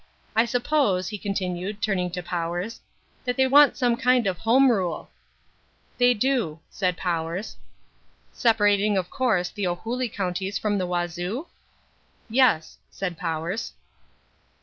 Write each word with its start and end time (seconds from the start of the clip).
I 0.35 0.45
suppose," 0.45 1.09
he 1.09 1.19
continued, 1.19 1.79
turning 1.79 2.09
to 2.13 2.23
Powers, 2.23 2.81
"that 3.23 3.37
they 3.37 3.45
want 3.45 3.77
some 3.77 3.95
kind 3.95 4.25
of 4.25 4.39
Home 4.39 4.71
Rule." 4.71 5.11
"They 5.99 6.15
do," 6.15 6.59
said 6.71 6.97
Powers. 6.97 7.55
"Separating, 8.33 8.97
of 8.97 9.11
course, 9.11 9.49
the 9.49 9.65
Ohulî 9.67 10.11
counties 10.11 10.57
from 10.57 10.79
the 10.79 10.87
Wazoo?" 10.87 11.45
"Yes," 12.31 12.77
said 12.89 13.15
Powers. 13.15 13.73